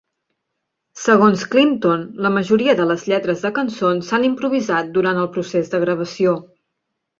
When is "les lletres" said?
2.93-3.45